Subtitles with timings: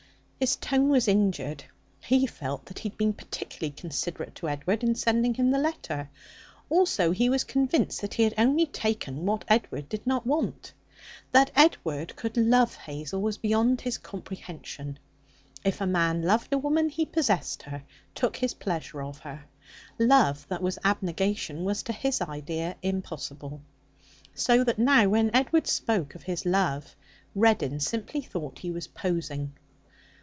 [0.43, 1.65] His tone was injured.
[1.99, 6.09] He felt that he had been particularly considerate to Edward in sending him the letter.
[6.67, 10.73] Also, he was convinced that he had only taken what Edward did not want.
[11.31, 14.97] That Edward could love Hazel was beyond his comprehension.
[15.63, 17.83] If a man loved a woman, he possessed her,
[18.15, 19.45] took his pleasure of her.
[19.99, 23.61] Love that was abnegation was to his idea impossible.
[24.33, 26.95] So that, now, when Edward spoke of his love,
[27.35, 29.53] Reddin simply thought he was posing.